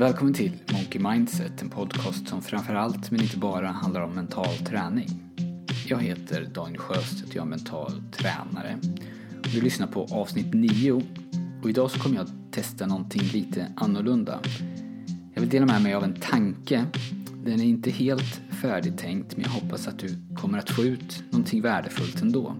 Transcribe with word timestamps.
Välkommen 0.00 0.34
till 0.34 0.52
Monkey 0.72 1.00
Mindset, 1.00 1.62
en 1.62 1.70
podcast 1.70 2.28
som 2.28 2.42
framförallt, 2.42 3.10
men 3.10 3.20
inte 3.22 3.36
bara, 3.36 3.68
handlar 3.68 4.00
om 4.00 4.14
mental 4.14 4.56
träning. 4.66 5.08
Jag 5.86 5.98
heter 5.98 6.48
Daniel 6.54 6.78
Sjöstedt 6.78 7.28
och 7.28 7.36
jag 7.36 7.42
är 7.42 7.48
mental 7.48 8.02
tränare. 8.12 8.78
Du 9.54 9.60
lyssnar 9.60 9.86
på 9.86 10.06
avsnitt 10.10 10.54
9 10.54 10.92
och 11.62 11.70
idag 11.70 11.90
så 11.90 11.98
kommer 11.98 12.16
jag 12.16 12.24
att 12.24 12.52
testa 12.52 12.86
någonting 12.86 13.22
lite 13.22 13.66
annorlunda. 13.76 14.40
Jag 15.34 15.40
vill 15.40 15.50
dela 15.50 15.66
med 15.66 15.82
mig 15.82 15.94
av 15.94 16.04
en 16.04 16.14
tanke. 16.14 16.84
Den 17.44 17.60
är 17.60 17.64
inte 17.64 17.90
helt 17.90 18.40
färdigtänkt 18.62 19.36
men 19.36 19.44
jag 19.44 19.50
hoppas 19.50 19.88
att 19.88 19.98
du 19.98 20.08
kommer 20.36 20.58
att 20.58 20.70
få 20.70 20.84
ut 20.84 21.22
någonting 21.30 21.62
värdefullt 21.62 22.22
ändå. 22.22 22.56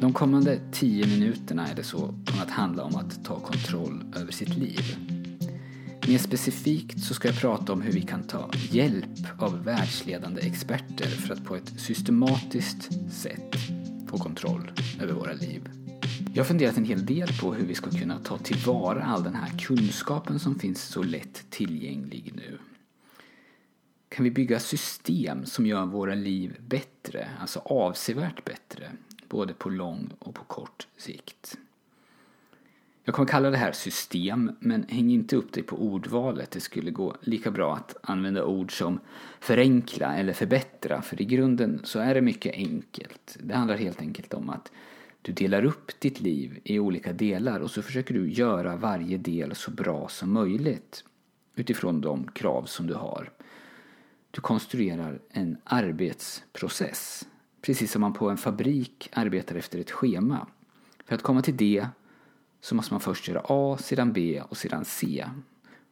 De 0.00 0.12
kommande 0.12 0.60
10 0.72 1.06
minuterna 1.06 1.66
är 1.66 1.74
det 1.74 1.84
så 1.84 1.98
kommer 1.98 2.42
att 2.42 2.50
handla 2.50 2.82
om 2.82 2.96
att 2.96 3.24
ta 3.24 3.40
kontroll 3.40 4.04
över 4.16 4.32
sitt 4.32 4.56
liv. 4.56 5.15
Mer 6.08 6.18
specifikt 6.18 7.00
så 7.00 7.14
ska 7.14 7.28
jag 7.28 7.40
prata 7.40 7.72
om 7.72 7.82
hur 7.82 7.92
vi 7.92 8.02
kan 8.02 8.22
ta 8.22 8.50
hjälp 8.70 9.42
av 9.42 9.64
världsledande 9.64 10.40
experter 10.42 11.06
för 11.06 11.34
att 11.34 11.44
på 11.44 11.56
ett 11.56 11.80
systematiskt 11.80 13.12
sätt 13.12 13.56
få 14.06 14.18
kontroll 14.18 14.72
över 15.00 15.12
våra 15.12 15.32
liv. 15.32 15.68
Jag 16.34 16.42
har 16.42 16.48
funderat 16.48 16.76
en 16.76 16.84
hel 16.84 17.06
del 17.06 17.28
på 17.40 17.54
hur 17.54 17.66
vi 17.66 17.74
ska 17.74 17.90
kunna 17.90 18.18
ta 18.18 18.38
tillvara 18.38 19.04
all 19.04 19.22
den 19.22 19.34
här 19.34 19.58
kunskapen 19.58 20.38
som 20.38 20.58
finns 20.58 20.82
så 20.82 21.02
lätt 21.02 21.50
tillgänglig 21.50 22.32
nu. 22.36 22.58
Kan 24.08 24.24
vi 24.24 24.30
bygga 24.30 24.60
system 24.60 25.46
som 25.46 25.66
gör 25.66 25.86
våra 25.86 26.14
liv 26.14 26.56
bättre, 26.68 27.28
alltså 27.40 27.58
avsevärt 27.58 28.44
bättre, 28.44 28.90
både 29.28 29.54
på 29.54 29.68
lång 29.68 30.10
och 30.18 30.34
på 30.34 30.44
kort 30.44 30.86
sikt? 30.96 31.56
Jag 33.08 33.14
kommer 33.14 33.28
kalla 33.28 33.50
det 33.50 33.56
här 33.56 33.72
system, 33.72 34.52
men 34.60 34.84
häng 34.88 35.10
inte 35.10 35.36
upp 35.36 35.52
dig 35.52 35.62
på 35.62 35.76
ordvalet. 35.76 36.50
Det 36.50 36.60
skulle 36.60 36.90
gå 36.90 37.16
lika 37.20 37.50
bra 37.50 37.76
att 37.76 37.96
använda 38.02 38.44
ord 38.44 38.78
som 38.78 39.00
förenkla 39.40 40.16
eller 40.16 40.32
förbättra, 40.32 41.02
för 41.02 41.22
i 41.22 41.24
grunden 41.24 41.80
så 41.84 41.98
är 41.98 42.14
det 42.14 42.20
mycket 42.20 42.54
enkelt. 42.54 43.36
Det 43.40 43.54
handlar 43.54 43.76
helt 43.76 44.00
enkelt 44.00 44.34
om 44.34 44.50
att 44.50 44.72
du 45.22 45.32
delar 45.32 45.64
upp 45.64 46.00
ditt 46.00 46.20
liv 46.20 46.60
i 46.64 46.78
olika 46.78 47.12
delar 47.12 47.60
och 47.60 47.70
så 47.70 47.82
försöker 47.82 48.14
du 48.14 48.30
göra 48.30 48.76
varje 48.76 49.18
del 49.18 49.54
så 49.54 49.70
bra 49.70 50.08
som 50.08 50.32
möjligt 50.32 51.04
utifrån 51.54 52.00
de 52.00 52.28
krav 52.28 52.64
som 52.64 52.86
du 52.86 52.94
har. 52.94 53.30
Du 54.30 54.40
konstruerar 54.40 55.20
en 55.30 55.56
arbetsprocess, 55.64 57.28
precis 57.62 57.92
som 57.92 58.00
man 58.00 58.12
på 58.12 58.30
en 58.30 58.36
fabrik 58.36 59.08
arbetar 59.12 59.54
efter 59.54 59.78
ett 59.78 59.90
schema. 59.90 60.46
För 61.04 61.14
att 61.14 61.22
komma 61.22 61.42
till 61.42 61.56
det 61.56 61.86
så 62.66 62.74
måste 62.74 62.94
man 62.94 63.00
först 63.00 63.28
göra 63.28 63.42
A, 63.44 63.78
sedan 63.80 64.12
B 64.12 64.42
och 64.48 64.56
sedan 64.56 64.84
C. 64.84 65.26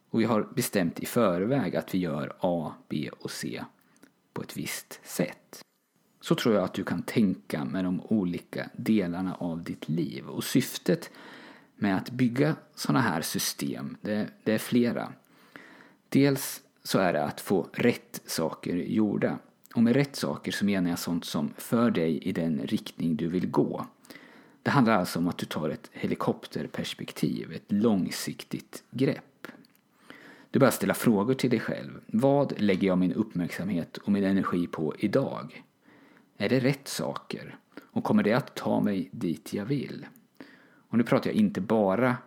Och 0.09 0.19
vi 0.21 0.25
har 0.25 0.47
bestämt 0.55 0.99
i 0.99 1.05
förväg 1.05 1.75
att 1.75 1.93
vi 1.93 1.97
gör 1.97 2.35
A, 2.39 2.73
B 2.89 3.09
och 3.19 3.31
C 3.31 3.63
på 4.33 4.41
ett 4.41 4.57
visst 4.57 4.99
sätt. 5.03 5.63
Så 6.21 6.35
tror 6.35 6.55
jag 6.55 6.63
att 6.63 6.73
du 6.73 6.83
kan 6.83 7.03
tänka 7.03 7.65
med 7.65 7.83
de 7.83 8.01
olika 8.01 8.69
delarna 8.75 9.35
av 9.35 9.63
ditt 9.63 9.89
liv. 9.89 10.27
Och 10.27 10.43
syftet 10.43 11.09
med 11.75 11.97
att 11.97 12.09
bygga 12.09 12.55
sådana 12.75 13.01
här 13.01 13.21
system, 13.21 13.97
det, 14.01 14.27
det 14.43 14.53
är 14.53 14.57
flera. 14.57 15.13
Dels 16.09 16.61
så 16.83 16.99
är 16.99 17.13
det 17.13 17.23
att 17.23 17.41
få 17.41 17.69
rätt 17.73 18.21
saker 18.25 18.75
gjorda. 18.75 19.39
Och 19.75 19.83
med 19.83 19.93
rätt 19.93 20.15
saker 20.15 20.51
så 20.51 20.65
menar 20.65 20.89
jag 20.89 20.99
sånt 20.99 21.25
som 21.25 21.53
för 21.57 21.91
dig 21.91 22.17
i 22.17 22.31
den 22.31 22.59
riktning 22.59 23.15
du 23.15 23.27
vill 23.27 23.51
gå. 23.51 23.85
Det 24.65 24.71
handlar 24.71 24.93
alltså 24.93 25.19
om 25.19 25.27
att 25.27 25.37
du 25.37 25.45
tar 25.45 25.69
ett 25.69 25.89
helikopterperspektiv, 25.93 27.53
ett 27.53 27.71
långsiktigt 27.71 28.83
grepp. 28.91 29.47
Du 30.51 30.59
börjar 30.59 30.71
ställa 30.71 30.93
frågor 30.93 31.33
till 31.33 31.49
dig 31.49 31.59
själv. 31.59 31.99
Vad 32.07 32.61
lägger 32.61 32.87
jag 32.87 32.97
min 32.97 33.13
uppmärksamhet 33.13 33.97
och 33.97 34.11
min 34.11 34.23
energi 34.23 34.67
på 34.67 34.95
idag? 34.99 35.63
Är 36.37 36.49
det 36.49 36.59
rätt 36.59 36.87
saker? 36.87 37.57
Och 37.91 38.03
kommer 38.03 38.23
det 38.23 38.33
att 38.33 38.55
ta 38.55 38.81
mig 38.81 39.09
dit 39.11 39.53
jag 39.53 39.65
vill? 39.65 40.05
Och 40.89 40.97
nu 40.97 41.03
pratar 41.03 41.29
jag 41.29 41.35
inte 41.35 41.61
bara 41.61 42.17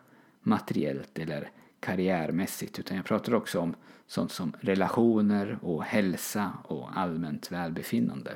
materiellt 0.41 1.19
eller 1.19 1.51
karriärmässigt 1.81 2.79
utan 2.79 2.97
jag 2.97 3.07
pratar 3.07 3.35
också 3.35 3.61
om 3.61 3.75
sånt 4.07 4.33
som 4.33 4.53
relationer 4.61 5.59
och 5.63 5.85
hälsa 5.85 6.53
och 6.65 6.99
allmänt 6.99 7.53
välbefinnande. 7.53 8.33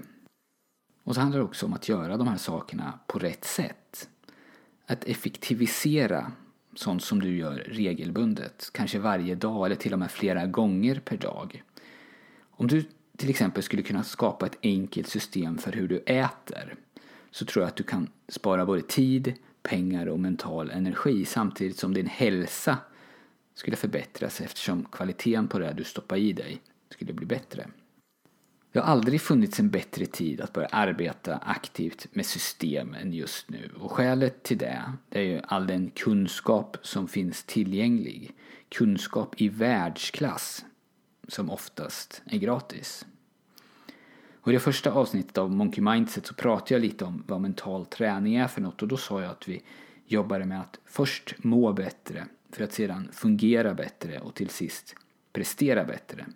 Och 1.04 1.14
så 1.14 1.20
handlar 1.20 1.38
det 1.38 1.44
också 1.44 1.66
om 1.66 1.72
att 1.72 1.88
göra 1.88 2.16
de 2.16 2.28
här 2.28 2.36
sakerna 2.36 2.98
på 3.06 3.18
rätt 3.18 3.44
sätt. 3.44 4.08
Att 4.86 5.04
effektivisera 5.04 6.32
sånt 6.74 7.02
som 7.02 7.20
du 7.20 7.36
gör 7.36 7.54
regelbundet, 7.54 8.70
kanske 8.72 8.98
varje 8.98 9.34
dag 9.34 9.66
eller 9.66 9.76
till 9.76 9.92
och 9.92 9.98
med 9.98 10.10
flera 10.10 10.46
gånger 10.46 11.00
per 11.00 11.16
dag. 11.16 11.62
Om 12.50 12.66
du 12.66 12.84
till 13.16 13.30
exempel 13.30 13.62
skulle 13.62 13.82
kunna 13.82 14.02
skapa 14.02 14.46
ett 14.46 14.58
enkelt 14.62 15.08
system 15.08 15.58
för 15.58 15.72
hur 15.72 15.88
du 15.88 15.98
äter 15.98 16.74
så 17.30 17.44
tror 17.44 17.62
jag 17.62 17.68
att 17.68 17.76
du 17.76 17.84
kan 17.84 18.08
spara 18.28 18.66
både 18.66 18.82
tid, 18.82 19.34
pengar 19.62 20.06
och 20.06 20.20
mental 20.20 20.70
energi 20.70 21.24
samtidigt 21.24 21.78
som 21.78 21.94
din 21.94 22.06
hälsa 22.06 22.78
skulle 23.54 23.76
förbättras 23.76 24.40
eftersom 24.40 24.84
kvaliteten 24.84 25.48
på 25.48 25.58
det 25.58 25.72
du 25.72 25.84
stoppar 25.84 26.16
i 26.16 26.32
dig 26.32 26.60
skulle 26.90 27.12
bli 27.12 27.26
bättre. 27.26 27.66
Det 28.72 28.78
har 28.78 28.86
aldrig 28.86 29.20
funnits 29.20 29.60
en 29.60 29.70
bättre 29.70 30.06
tid 30.06 30.40
att 30.40 30.52
börja 30.52 30.68
arbeta 30.68 31.36
aktivt 31.36 32.06
med 32.12 32.26
system 32.26 32.94
än 32.94 33.12
just 33.12 33.50
nu. 33.50 33.70
Och 33.76 33.92
skälet 33.92 34.42
till 34.42 34.58
det, 34.58 34.92
det 35.08 35.18
är 35.18 35.22
ju 35.22 35.40
all 35.44 35.66
den 35.66 35.90
kunskap 35.90 36.76
som 36.82 37.08
finns 37.08 37.44
tillgänglig. 37.44 38.34
Kunskap 38.68 39.40
i 39.40 39.48
världsklass 39.48 40.64
som 41.28 41.50
oftast 41.50 42.22
är 42.26 42.38
gratis. 42.38 43.06
Och 44.40 44.52
I 44.52 44.54
det 44.54 44.60
första 44.60 44.92
avsnittet 44.92 45.38
av 45.38 45.50
Monkey 45.50 45.84
Mindset 45.84 46.26
så 46.26 46.34
pratade 46.34 46.74
jag 46.74 46.80
lite 46.80 47.04
om 47.04 47.24
vad 47.26 47.40
mental 47.40 47.86
träning 47.86 48.34
är 48.34 48.48
för 48.48 48.60
något 48.60 48.82
och 48.82 48.88
då 48.88 48.96
sa 48.96 49.22
jag 49.22 49.30
att 49.30 49.48
vi 49.48 49.62
jobbade 50.06 50.44
med 50.44 50.60
att 50.60 50.78
först 50.86 51.34
må 51.38 51.72
bättre 51.72 52.26
för 52.50 52.64
att 52.64 52.72
sedan 52.72 53.08
fungera 53.12 53.74
bättre 53.74 54.20
och 54.20 54.34
till 54.34 54.48
sist 54.48 54.94
prestera 55.32 55.84
bättre. 55.84 56.26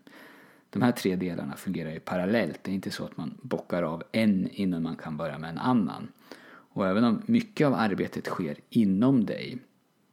De 0.77 0.83
här 0.83 0.93
tre 0.93 1.17
delarna 1.17 1.57
fungerar 1.57 1.91
ju 1.91 2.01
parallellt. 2.01 2.59
Det 2.63 2.71
är 2.71 2.75
inte 2.75 2.91
så 2.91 3.05
att 3.05 3.17
man 3.17 3.39
bockar 3.43 3.83
av 3.83 4.03
en 4.13 4.49
innan 4.49 4.83
man 4.83 4.97
kan 4.97 5.17
börja 5.17 5.39
med 5.39 5.51
en 5.51 5.59
annan. 5.59 6.09
Och 6.49 6.87
även 6.87 7.05
om 7.05 7.23
mycket 7.27 7.67
av 7.67 7.75
arbetet 7.75 8.27
sker 8.27 8.57
inom 8.71 9.27
dig 9.27 9.59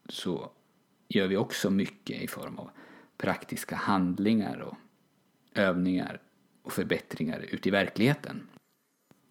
så 0.09 0.50
gör 1.07 1.28
vi 1.28 1.38
också 1.38 1.69
mycket 1.69 2.22
i 2.22 2.28
form 2.28 2.57
av 2.57 2.69
praktiska 3.18 3.75
handlingar 3.75 4.59
och 4.59 4.78
övningar 5.53 6.22
och 6.62 6.74
förbättringar 6.74 7.40
ute 7.40 7.69
i 7.69 7.72
verkligheten. 7.72 8.47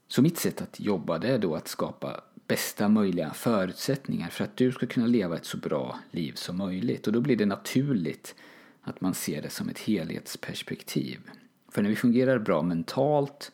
Så 0.08 0.22
mitt 0.22 0.38
sätt 0.38 0.62
att 0.62 0.80
jobba 0.80 1.18
det 1.18 1.28
är 1.28 1.38
då 1.38 1.54
att 1.54 1.68
skapa 1.68 2.20
bästa 2.46 2.88
möjliga 2.88 3.30
förutsättningar 3.30 4.28
för 4.28 4.44
att 4.44 4.56
du 4.56 4.72
ska 4.72 4.86
kunna 4.86 5.06
leva 5.06 5.36
ett 5.36 5.46
så 5.46 5.56
bra 5.56 5.98
liv 6.10 6.32
som 6.32 6.56
möjligt. 6.56 7.06
Och 7.06 7.12
då 7.12 7.20
blir 7.20 7.36
det 7.36 7.46
naturligt 7.46 8.34
att 8.82 9.00
man 9.00 9.14
ser 9.14 9.42
det 9.42 9.50
som 9.50 9.68
ett 9.68 9.78
helhetsperspektiv. 9.78 11.20
För 11.68 11.82
när 11.82 11.90
vi 11.90 11.96
fungerar 11.96 12.38
bra 12.38 12.62
mentalt 12.62 13.52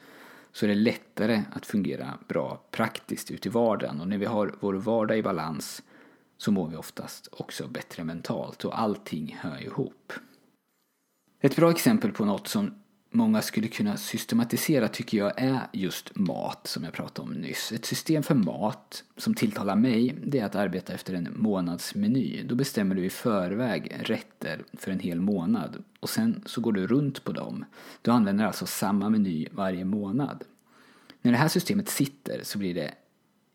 så 0.53 0.67
är 0.67 0.69
det 0.69 0.75
lättare 0.75 1.43
att 1.53 1.67
fungera 1.67 2.19
bra 2.29 2.63
praktiskt 2.71 3.31
ute 3.31 3.49
i 3.49 3.51
vardagen. 3.51 4.01
Och 4.01 4.09
när 4.09 4.19
vi 4.19 4.27
har 4.27 4.55
vår 4.61 4.75
vardag 4.75 5.19
i 5.19 5.23
balans 5.23 5.83
så 6.37 6.53
mår 6.53 6.69
vi 6.69 6.77
oftast 6.77 7.29
också 7.33 7.69
bättre 7.69 8.05
mentalt 8.05 8.65
och 8.65 8.81
allting 8.81 9.37
hör 9.41 9.63
ihop. 9.63 10.13
Ett 11.41 11.57
bra 11.57 11.71
exempel 11.71 12.13
på 12.13 12.25
något 12.25 12.49
som 12.49 12.78
många 13.11 13.43
skulle 13.43 13.69
kunna 13.69 13.97
systematisera 13.97 14.89
tycker 14.89 15.19
jag 15.19 15.33
är 15.37 15.61
just 15.73 16.17
mat 16.17 16.67
som 16.67 16.85
jag 16.85 16.93
pratade 16.93 17.29
om 17.29 17.35
nyss. 17.35 17.73
Ett 17.73 17.85
system 17.85 18.23
för 18.23 18.35
mat 18.35 19.05
som 19.17 19.35
tilltalar 19.35 19.77
mig 19.77 20.15
det 20.25 20.39
är 20.39 20.45
att 20.45 20.55
arbeta 20.55 20.93
efter 20.93 21.15
en 21.15 21.29
månadsmeny. 21.37 22.43
Då 22.43 22.55
bestämmer 22.55 22.95
du 22.95 23.05
i 23.05 23.11
förväg 23.11 23.97
rätter 24.03 24.65
för 24.73 24.91
en 24.91 25.01
hel 25.01 25.21
månad 25.21 25.83
och 26.01 26.11
sen 26.11 26.43
så 26.47 26.61
går 26.61 26.73
du 26.73 26.87
runt 26.87 27.25
på 27.25 27.33
dem. 27.33 27.65
Du 28.03 28.11
använder 28.11 28.45
alltså 28.45 28.67
samma 28.67 29.09
meny 29.09 29.49
varje 29.53 29.85
månad. 29.85 30.45
När 31.23 31.33
det 31.33 31.39
här 31.39 31.49
systemet 31.49 31.89
sitter 31.89 32.41
så 32.43 32.59
blir 32.59 32.75
det 32.75 32.95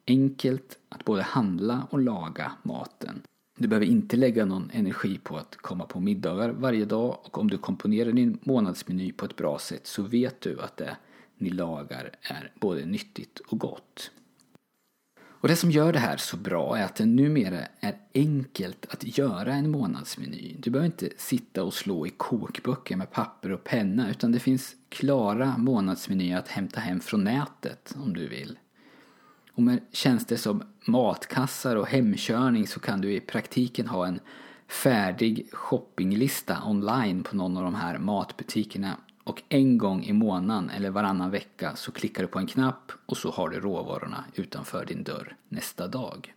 enkelt 0.07 0.77
att 0.89 1.05
både 1.05 1.21
handla 1.21 1.87
och 1.89 1.99
laga 1.99 2.51
maten. 2.63 3.21
Du 3.57 3.67
behöver 3.67 3.85
inte 3.85 4.17
lägga 4.17 4.45
någon 4.45 4.69
energi 4.73 5.19
på 5.23 5.37
att 5.37 5.55
komma 5.55 5.85
på 5.85 5.99
middagar 5.99 6.49
varje 6.49 6.85
dag 6.85 7.17
och 7.23 7.37
om 7.37 7.49
du 7.49 7.57
komponerar 7.57 8.11
din 8.11 8.39
månadsmeny 8.43 9.11
på 9.11 9.25
ett 9.25 9.35
bra 9.35 9.59
sätt 9.59 9.87
så 9.87 10.03
vet 10.03 10.41
du 10.41 10.61
att 10.61 10.77
det 10.77 10.97
ni 11.37 11.49
lagar 11.49 12.11
är 12.21 12.51
både 12.59 12.85
nyttigt 12.85 13.39
och 13.39 13.59
gott. 13.59 14.11
Och 15.43 15.49
det 15.49 15.55
som 15.55 15.71
gör 15.71 15.93
det 15.93 15.99
här 15.99 16.17
så 16.17 16.37
bra 16.37 16.77
är 16.77 16.83
att 16.83 16.95
det 16.95 17.05
numera 17.05 17.59
är 17.79 17.95
enkelt 18.13 18.85
att 18.89 19.17
göra 19.17 19.53
en 19.53 19.71
månadsmeny. 19.71 20.55
Du 20.59 20.71
behöver 20.71 20.85
inte 20.85 21.09
sitta 21.17 21.63
och 21.63 21.73
slå 21.73 22.07
i 22.07 22.09
kokböcker 22.09 22.95
med 22.95 23.11
papper 23.11 23.51
och 23.51 23.63
penna 23.63 24.09
utan 24.09 24.31
det 24.31 24.39
finns 24.39 24.75
klara 24.89 25.57
månadsmenyer 25.57 26.37
att 26.37 26.47
hämta 26.47 26.79
hem 26.79 26.99
från 26.99 27.23
nätet 27.23 27.95
om 28.03 28.13
du 28.13 28.27
vill. 28.27 28.57
Och 29.55 29.63
med 29.63 29.79
tjänster 29.91 30.35
som 30.35 30.63
matkassar 30.85 31.75
och 31.75 31.87
hemkörning 31.87 32.67
så 32.67 32.79
kan 32.79 33.01
du 33.01 33.13
i 33.13 33.19
praktiken 33.19 33.87
ha 33.87 34.07
en 34.07 34.19
färdig 34.67 35.49
shoppinglista 35.51 36.63
online 36.65 37.23
på 37.23 37.35
någon 37.35 37.57
av 37.57 37.63
de 37.63 37.75
här 37.75 37.97
matbutikerna 37.97 38.97
och 39.23 39.43
en 39.49 39.77
gång 39.77 40.03
i 40.03 40.13
månaden 40.13 40.69
eller 40.69 40.89
varannan 40.89 41.31
vecka 41.31 41.75
så 41.75 41.91
klickar 41.91 42.23
du 42.23 42.27
på 42.27 42.39
en 42.39 42.47
knapp 42.47 42.91
och 43.05 43.17
så 43.17 43.31
har 43.31 43.49
du 43.49 43.59
råvarorna 43.59 44.25
utanför 44.35 44.85
din 44.85 45.03
dörr 45.03 45.35
nästa 45.49 45.87
dag. 45.87 46.33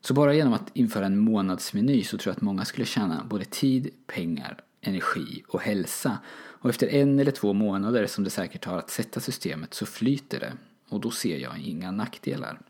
Så 0.00 0.14
bara 0.14 0.34
genom 0.34 0.52
att 0.52 0.70
införa 0.72 1.06
en 1.06 1.18
månadsmeny 1.18 2.04
så 2.04 2.18
tror 2.18 2.30
jag 2.30 2.36
att 2.36 2.42
många 2.42 2.64
skulle 2.64 2.86
tjäna 2.86 3.24
både 3.24 3.44
tid, 3.44 3.90
pengar, 4.06 4.60
energi 4.80 5.42
och 5.48 5.60
hälsa. 5.60 6.18
Och 6.34 6.70
efter 6.70 6.86
en 6.86 7.18
eller 7.18 7.32
två 7.32 7.52
månader 7.52 8.06
som 8.06 8.24
det 8.24 8.30
säkert 8.30 8.64
har 8.64 8.78
att 8.78 8.90
sätta 8.90 9.20
systemet 9.20 9.74
så 9.74 9.86
flyter 9.86 10.40
det 10.40 10.52
och 10.88 11.00
då 11.00 11.10
ser 11.10 11.38
jag 11.38 11.58
inga 11.58 11.90
nackdelar. 11.90 12.60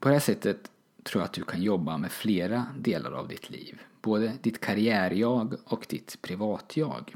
På 0.00 0.08
det 0.08 0.14
här 0.14 0.20
sättet 0.20 0.70
tror 1.02 1.20
jag 1.22 1.24
att 1.24 1.32
du 1.32 1.42
kan 1.42 1.62
jobba 1.62 1.98
med 1.98 2.12
flera 2.12 2.66
delar 2.78 3.12
av 3.12 3.28
ditt 3.28 3.50
liv. 3.50 3.80
Både 4.00 4.32
ditt 4.42 4.60
karriärjag 4.60 5.54
och 5.64 5.86
ditt 5.88 6.22
privatjag. 6.22 7.14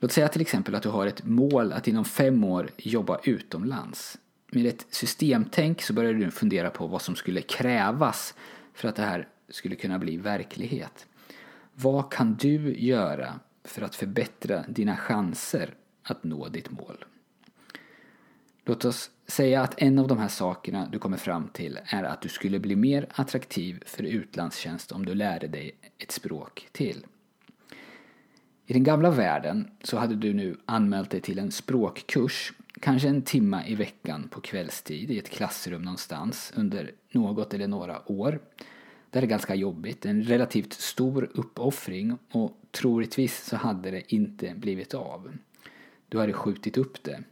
Låt 0.00 0.12
säga 0.12 0.28
till 0.28 0.40
exempel 0.40 0.74
att 0.74 0.82
du 0.82 0.88
har 0.88 1.06
ett 1.06 1.24
mål 1.24 1.72
att 1.72 1.88
inom 1.88 2.04
fem 2.04 2.44
år 2.44 2.70
jobba 2.76 3.20
utomlands. 3.24 4.18
Med 4.50 4.66
ett 4.66 4.86
systemtänk 4.90 5.82
så 5.82 5.92
börjar 5.92 6.12
du 6.12 6.30
fundera 6.30 6.70
på 6.70 6.86
vad 6.86 7.02
som 7.02 7.16
skulle 7.16 7.42
krävas 7.42 8.34
för 8.74 8.88
att 8.88 8.96
det 8.96 9.02
här 9.02 9.28
skulle 9.48 9.74
kunna 9.76 9.98
bli 9.98 10.16
verklighet. 10.16 11.06
Vad 11.74 12.12
kan 12.12 12.34
du 12.34 12.78
göra 12.78 13.40
för 13.64 13.82
att 13.82 13.94
förbättra 13.94 14.64
dina 14.68 14.96
chanser 14.96 15.74
att 16.02 16.24
nå 16.24 16.48
ditt 16.48 16.70
mål? 16.70 17.04
Låt 18.68 18.84
oss 18.84 19.10
säga 19.26 19.62
att 19.62 19.82
en 19.82 19.98
av 19.98 20.08
de 20.08 20.18
här 20.18 20.28
sakerna 20.28 20.88
du 20.92 20.98
kommer 20.98 21.16
fram 21.16 21.48
till 21.48 21.78
är 21.84 22.02
att 22.02 22.20
du 22.20 22.28
skulle 22.28 22.58
bli 22.58 22.76
mer 22.76 23.06
attraktiv 23.14 23.82
för 23.86 24.02
utlandstjänst 24.02 24.92
om 24.92 25.06
du 25.06 25.14
lärde 25.14 25.46
dig 25.48 25.76
ett 25.98 26.12
språk 26.12 26.68
till. 26.72 27.06
I 28.66 28.72
den 28.72 28.84
gamla 28.84 29.10
världen 29.10 29.70
så 29.82 29.96
hade 29.96 30.14
du 30.14 30.34
nu 30.34 30.56
anmält 30.64 31.10
dig 31.10 31.20
till 31.20 31.38
en 31.38 31.50
språkkurs, 31.50 32.52
kanske 32.80 33.08
en 33.08 33.22
timma 33.22 33.66
i 33.66 33.74
veckan 33.74 34.28
på 34.30 34.40
kvällstid 34.40 35.10
i 35.10 35.18
ett 35.18 35.30
klassrum 35.30 35.82
någonstans 35.82 36.52
under 36.56 36.90
något 37.10 37.54
eller 37.54 37.68
några 37.68 38.12
år. 38.12 38.40
Det 39.10 39.18
är 39.18 39.26
ganska 39.26 39.54
jobbigt, 39.54 40.06
en 40.06 40.22
relativt 40.22 40.72
stor 40.72 41.30
uppoffring 41.34 42.18
och 42.30 42.60
troligtvis 42.70 43.44
så 43.44 43.56
hade 43.56 43.90
det 43.90 44.14
inte 44.14 44.54
blivit 44.54 44.94
av. 44.94 45.32
Du 46.08 46.18
hade 46.18 46.32
skjutit 46.32 46.76
upp 46.76 47.02
det 47.02 47.24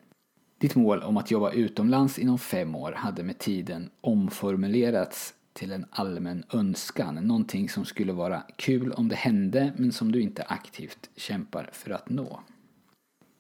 ditt 0.65 0.75
mål 0.75 1.03
om 1.03 1.17
att 1.17 1.31
jobba 1.31 1.53
utomlands 1.53 2.19
inom 2.19 2.39
fem 2.39 2.75
år 2.75 2.93
hade 2.93 3.23
med 3.23 3.39
tiden 3.39 3.91
omformulerats 4.01 5.35
till 5.53 5.73
en 5.73 5.87
allmän 5.91 6.45
önskan, 6.53 7.15
någonting 7.15 7.69
som 7.69 7.85
skulle 7.85 8.13
vara 8.13 8.43
kul 8.57 8.93
om 8.93 9.09
det 9.09 9.17
hände 9.17 9.73
men 9.77 9.93
som 9.93 10.13
du 10.13 10.21
inte 10.21 10.43
aktivt 10.43 11.11
kämpar 11.17 11.71
för 11.73 11.91
att 11.91 12.09
nå. 12.09 12.41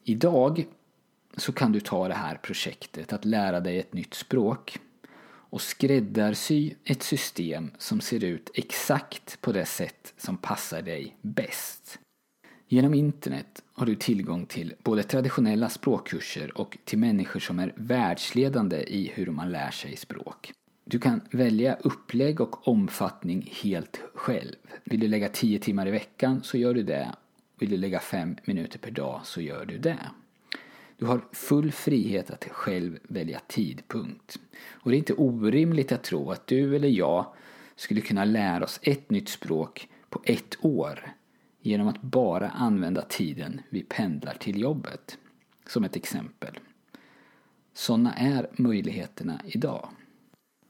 Idag 0.02 0.66
så 1.36 1.52
kan 1.52 1.72
du 1.72 1.80
ta 1.80 2.08
det 2.08 2.14
här 2.14 2.36
projektet 2.36 3.12
att 3.12 3.24
lära 3.24 3.60
dig 3.60 3.78
ett 3.78 3.94
nytt 3.94 4.14
språk 4.14 4.78
och 5.26 5.60
skräddarsy 5.60 6.74
ett 6.84 7.02
system 7.02 7.70
som 7.78 8.00
ser 8.00 8.24
ut 8.24 8.50
exakt 8.54 9.40
på 9.40 9.52
det 9.52 9.66
sätt 9.66 10.14
som 10.16 10.36
passar 10.36 10.82
dig 10.82 11.16
bäst. 11.22 11.98
Genom 12.68 12.94
internet 12.94 13.62
har 13.72 13.86
du 13.86 13.94
tillgång 13.94 14.46
till 14.46 14.74
både 14.82 15.02
traditionella 15.02 15.68
språkkurser 15.68 16.58
och 16.58 16.78
till 16.84 16.98
människor 16.98 17.40
som 17.40 17.58
är 17.58 17.72
världsledande 17.76 18.76
i 18.76 19.10
hur 19.14 19.26
man 19.26 19.52
lär 19.52 19.70
sig 19.70 19.96
språk. 19.96 20.52
Du 20.84 20.98
kan 20.98 21.20
välja 21.30 21.74
upplägg 21.74 22.40
och 22.40 22.68
omfattning 22.68 23.50
helt 23.62 24.00
själv. 24.14 24.54
Vill 24.84 25.00
du 25.00 25.08
lägga 25.08 25.28
10 25.28 25.58
timmar 25.58 25.88
i 25.88 25.90
veckan 25.90 26.40
så 26.42 26.58
gör 26.58 26.74
du 26.74 26.82
det. 26.82 27.14
Vill 27.58 27.70
du 27.70 27.76
lägga 27.76 28.00
5 28.00 28.36
minuter 28.44 28.78
per 28.78 28.90
dag 28.90 29.20
så 29.24 29.40
gör 29.40 29.64
du 29.64 29.78
det. 29.78 29.98
Du 30.98 31.06
har 31.06 31.20
full 31.32 31.72
frihet 31.72 32.30
att 32.30 32.44
själv 32.44 32.98
välja 33.02 33.40
tidpunkt. 33.46 34.38
Och 34.70 34.90
det 34.90 34.96
är 34.96 34.98
inte 34.98 35.14
orimligt 35.14 35.92
att 35.92 36.02
tro 36.02 36.30
att 36.30 36.46
du 36.46 36.76
eller 36.76 36.88
jag 36.88 37.26
skulle 37.76 38.00
kunna 38.00 38.24
lära 38.24 38.64
oss 38.64 38.80
ett 38.82 39.10
nytt 39.10 39.28
språk 39.28 39.88
på 40.10 40.22
ett 40.24 40.56
år 40.60 41.14
genom 41.64 41.88
att 41.88 42.02
bara 42.02 42.50
använda 42.50 43.02
tiden 43.02 43.60
vi 43.70 43.82
pendlar 43.82 44.34
till 44.34 44.60
jobbet. 44.60 45.18
Som 45.66 45.84
ett 45.84 45.96
exempel. 45.96 46.58
Sådana 47.74 48.14
är 48.14 48.50
möjligheterna 48.52 49.40
idag. 49.44 49.88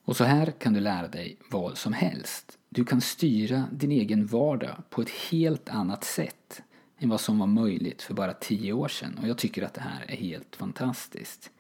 Och 0.05 0.17
så 0.17 0.25
här 0.25 0.50
kan 0.50 0.73
du 0.73 0.81
lära 0.81 1.08
dig 1.08 1.37
vad 1.50 1.79
som 1.79 1.93
helst. 1.93 2.58
Du 2.69 2.85
kan 2.85 3.00
styra 3.00 3.64
din 3.73 3.93
egen 3.93 4.26
vardag 4.26 4.76
på 4.91 5.02
ett 5.02 5.11
helt 5.11 5.69
annat 5.69 6.05
sätt 6.05 6.62
än 6.99 7.08
vad 7.08 7.20
som 7.20 7.38
var 7.38 7.46
möjligt 7.46 8.02
för 8.02 8.14
bara 8.14 8.32
tio 8.32 8.73
år 8.73 8.88
sedan 8.88 9.19
och 9.23 9.29
jag 9.29 9.38
tycker 9.38 9.62
att 9.62 9.75
det 9.75 9.81
här 9.81 10.05
är 10.08 10.17
helt 10.17 10.56
fantastiskt. 10.56 11.50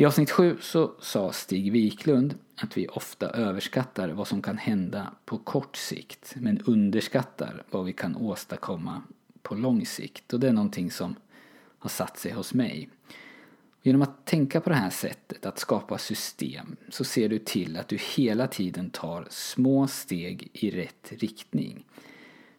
I 0.00 0.04
avsnitt 0.04 0.30
7 0.30 0.56
så 0.60 0.92
sa 1.00 1.32
Stig 1.32 1.72
Wiklund 1.72 2.34
att 2.56 2.76
vi 2.76 2.88
ofta 2.88 3.30
överskattar 3.30 4.08
vad 4.08 4.28
som 4.28 4.42
kan 4.42 4.58
hända 4.58 5.14
på 5.24 5.38
kort 5.38 5.76
sikt 5.76 6.34
men 6.36 6.60
underskattar 6.60 7.62
vad 7.70 7.84
vi 7.84 7.92
kan 7.92 8.16
åstadkomma 8.16 9.02
på 9.42 9.54
lång 9.54 9.86
sikt. 9.86 10.32
Och 10.32 10.40
det 10.40 10.48
är 10.48 10.52
någonting 10.52 10.90
som 10.90 11.14
har 11.78 11.90
satt 11.90 12.18
sig 12.18 12.32
hos 12.32 12.54
mig. 12.54 12.88
Genom 13.82 14.02
att 14.02 14.26
tänka 14.26 14.60
på 14.60 14.70
det 14.70 14.76
här 14.76 14.90
sättet, 14.90 15.46
att 15.46 15.58
skapa 15.58 15.98
system, 15.98 16.76
så 16.88 17.04
ser 17.04 17.28
du 17.28 17.38
till 17.38 17.76
att 17.76 17.88
du 17.88 17.98
hela 18.16 18.46
tiden 18.46 18.90
tar 18.90 19.26
små 19.30 19.86
steg 19.86 20.50
i 20.52 20.70
rätt 20.70 21.12
riktning. 21.18 21.84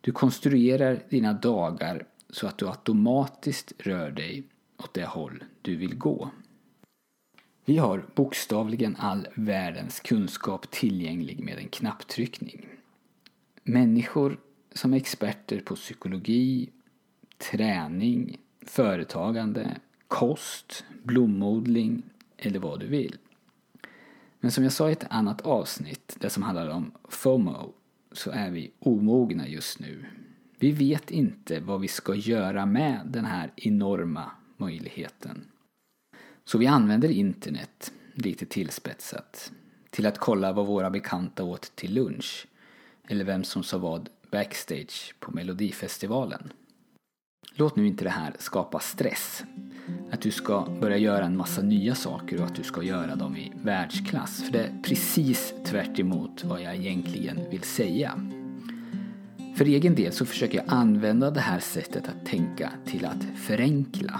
Du 0.01 0.11
konstruerar 0.11 1.03
dina 1.09 1.33
dagar 1.33 2.05
så 2.29 2.47
att 2.47 2.57
du 2.57 2.67
automatiskt 2.67 3.73
rör 3.77 4.11
dig 4.11 4.43
åt 4.77 4.93
det 4.93 5.05
håll 5.05 5.43
du 5.61 5.75
vill 5.75 5.95
gå. 5.97 6.29
Vi 7.69 7.77
har 7.77 8.05
bokstavligen 8.15 8.95
all 8.99 9.27
världens 9.35 9.99
kunskap 9.99 10.71
tillgänglig 10.71 11.39
med 11.39 11.57
en 11.57 11.67
knapptryckning. 11.69 12.65
Människor 13.63 14.39
som 14.73 14.93
är 14.93 14.97
experter 14.97 15.59
på 15.59 15.75
psykologi, 15.75 16.69
träning, 17.37 18.37
företagande, 18.61 19.77
kost, 20.07 20.85
blomodling 21.03 22.03
eller 22.37 22.59
vad 22.59 22.79
du 22.79 22.87
vill. 22.87 23.17
Men 24.39 24.51
som 24.51 24.63
jag 24.63 24.73
sa 24.73 24.89
i 24.89 24.91
ett 24.91 25.07
annat 25.09 25.41
avsnitt, 25.41 26.17
det 26.19 26.29
som 26.29 26.43
handlar 26.43 26.69
om 26.69 26.91
FOMO, 27.09 27.73
så 28.11 28.31
är 28.31 28.51
vi 28.51 28.71
omogna 28.79 29.47
just 29.47 29.79
nu. 29.79 30.05
Vi 30.59 30.71
vet 30.71 31.11
inte 31.11 31.59
vad 31.59 31.81
vi 31.81 31.87
ska 31.87 32.15
göra 32.15 32.65
med 32.65 33.01
den 33.05 33.25
här 33.25 33.51
enorma 33.55 34.31
möjligheten. 34.57 35.45
Så 36.51 36.57
vi 36.57 36.67
använder 36.67 37.09
internet, 37.09 37.91
lite 38.13 38.45
tillspetsat, 38.45 39.51
till 39.89 40.05
att 40.05 40.17
kolla 40.17 40.53
vad 40.53 40.65
våra 40.65 40.89
bekanta 40.89 41.43
åt 41.43 41.75
till 41.75 41.93
lunch 41.93 42.47
eller 43.07 43.25
vem 43.25 43.43
som 43.43 43.63
sa 43.63 43.77
vad 43.77 44.09
backstage 44.31 45.15
på 45.19 45.31
Melodifestivalen. 45.31 46.53
Låt 47.53 47.75
nu 47.75 47.87
inte 47.87 48.03
det 48.03 48.09
här 48.09 48.35
skapa 48.39 48.79
stress. 48.79 49.43
Att 50.11 50.21
du 50.21 50.31
ska 50.31 50.67
börja 50.81 50.97
göra 50.97 51.25
en 51.25 51.37
massa 51.37 51.61
nya 51.61 51.95
saker 51.95 52.39
och 52.39 52.45
att 52.45 52.55
du 52.55 52.63
ska 52.63 52.83
göra 52.83 53.15
dem 53.15 53.37
i 53.37 53.51
världsklass. 53.63 54.43
För 54.43 54.51
det 54.51 54.63
är 54.63 54.81
precis 54.83 55.53
tvärt 55.65 55.99
vad 56.43 56.61
jag 56.61 56.75
egentligen 56.75 57.49
vill 57.49 57.63
säga. 57.63 58.29
För 59.55 59.65
egen 59.65 59.95
del 59.95 60.13
så 60.13 60.25
försöker 60.25 60.57
jag 60.57 60.65
använda 60.67 61.31
det 61.31 61.39
här 61.39 61.59
sättet 61.59 62.07
att 62.07 62.25
tänka 62.25 62.71
till 62.85 63.05
att 63.05 63.23
förenkla 63.37 64.19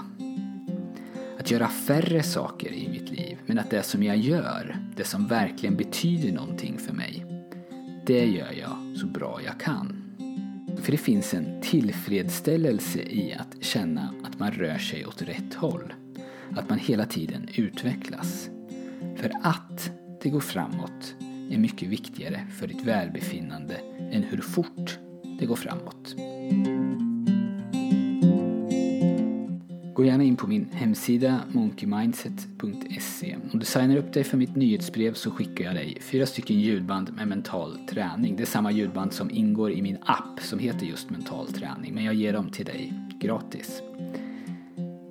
att 1.40 1.50
göra 1.50 1.68
färre 1.68 2.22
saker 2.22 2.72
i 2.72 2.88
mitt 2.88 3.10
liv, 3.10 3.38
men 3.46 3.58
att 3.58 3.70
det 3.70 3.82
som 3.82 4.02
jag 4.02 4.16
gör, 4.16 4.76
det 4.96 5.04
som 5.04 5.26
verkligen 5.26 5.76
betyder 5.76 6.32
någonting 6.32 6.78
för 6.78 6.92
mig, 6.92 7.26
det 8.06 8.24
gör 8.26 8.52
jag 8.60 8.96
så 8.96 9.06
bra 9.06 9.40
jag 9.44 9.60
kan. 9.60 10.02
För 10.82 10.92
det 10.92 10.98
finns 10.98 11.34
en 11.34 11.60
tillfredsställelse 11.60 12.98
i 12.98 13.34
att 13.34 13.64
känna 13.64 14.14
att 14.24 14.38
man 14.38 14.50
rör 14.50 14.78
sig 14.78 15.06
åt 15.06 15.22
rätt 15.22 15.54
håll. 15.54 15.92
Att 16.56 16.68
man 16.68 16.78
hela 16.78 17.06
tiden 17.06 17.48
utvecklas. 17.54 18.50
För 19.16 19.32
att 19.42 19.90
det 20.22 20.30
går 20.30 20.40
framåt 20.40 21.14
är 21.50 21.58
mycket 21.58 21.88
viktigare 21.88 22.46
för 22.58 22.66
ditt 22.66 22.82
välbefinnande 22.82 23.74
än 24.12 24.22
hur 24.22 24.40
fort 24.40 24.98
det 25.40 25.46
går 25.46 25.56
framåt. 25.56 26.14
Gå 30.00 30.04
gärna 30.06 30.24
in 30.24 30.36
på 30.36 30.46
min 30.46 30.68
hemsida 30.72 31.40
monkeymindset.se. 31.52 33.36
Om 33.52 33.58
du 33.58 33.66
signar 33.66 33.96
upp 33.96 34.12
dig 34.12 34.24
för 34.24 34.36
mitt 34.36 34.56
nyhetsbrev 34.56 35.14
så 35.14 35.30
skickar 35.30 35.64
jag 35.64 35.74
dig 35.74 35.98
fyra 36.00 36.26
stycken 36.26 36.60
ljudband 36.60 37.12
med 37.16 37.28
mental 37.28 37.78
träning. 37.90 38.36
Det 38.36 38.42
är 38.42 38.46
samma 38.46 38.72
ljudband 38.72 39.12
som 39.12 39.30
ingår 39.30 39.72
i 39.72 39.82
min 39.82 39.98
app 40.02 40.40
som 40.40 40.58
heter 40.58 40.86
just 40.86 41.10
mental 41.10 41.52
träning 41.52 41.94
men 41.94 42.04
jag 42.04 42.14
ger 42.14 42.32
dem 42.32 42.50
till 42.50 42.66
dig 42.66 42.92
gratis. 43.20 43.82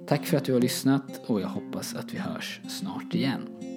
Tack 0.08 0.26
för 0.26 0.38
att 0.38 0.46
du 0.46 0.54
har 0.54 0.62
lyssnat 0.62 1.22
och 1.26 1.42
jag 1.42 1.48
hoppas 1.48 1.96
att 1.96 2.14
vi 2.14 2.18
hörs 2.18 2.62
snart 2.68 3.16
igen. 3.16 3.69